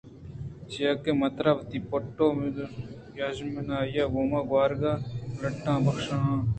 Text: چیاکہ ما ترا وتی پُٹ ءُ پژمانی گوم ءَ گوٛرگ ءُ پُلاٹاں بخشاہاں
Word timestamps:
چیاکہ 0.69 1.11
ما 1.19 1.27
ترا 1.35 1.51
وتی 1.57 1.79
پُٹ 1.89 2.05
ءُ 2.25 2.27
پژمانی 3.15 3.99
گوم 4.11 4.31
ءَ 4.39 4.47
گوٛرگ 4.49 4.83
ءُ 4.91 5.01
پُلاٹاں 5.35 5.77
بخشاہاں 5.85 6.39